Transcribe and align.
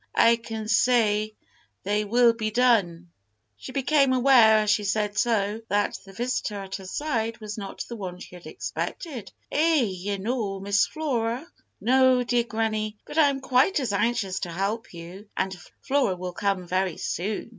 I 0.15 0.35
can 0.37 0.67
say, 0.67 1.35
Thy 1.83 2.05
will 2.05 2.33
be 2.33 2.49
done!" 2.49 3.11
She 3.55 3.71
became 3.71 4.13
aware, 4.13 4.57
as 4.57 4.71
she 4.71 4.83
said 4.83 5.15
so, 5.15 5.61
that 5.67 5.99
the 6.03 6.11
visitor 6.11 6.55
at 6.55 6.77
her 6.77 6.87
side 6.87 7.37
was 7.39 7.55
not 7.55 7.85
the 7.87 7.95
one 7.95 8.17
she 8.17 8.33
had 8.33 8.47
expected. 8.47 9.31
"Eh! 9.51 9.83
ye're 9.83 10.17
no' 10.17 10.59
Miss 10.59 10.87
Flora." 10.87 11.45
"No, 11.79 12.23
dear 12.23 12.45
granny, 12.45 12.97
but 13.05 13.19
I 13.19 13.29
am 13.29 13.41
quite 13.41 13.79
as 13.79 13.93
anxious 13.93 14.39
to 14.39 14.51
help 14.51 14.91
you, 14.91 15.29
and 15.37 15.55
Flora 15.83 16.15
will 16.15 16.33
come 16.33 16.67
very 16.67 16.97
soon. 16.97 17.49